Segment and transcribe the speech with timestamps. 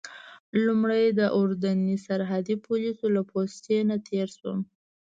[0.65, 4.59] لومړی د اردني سرحدي پولیسو له پوستې نه تېر شوم.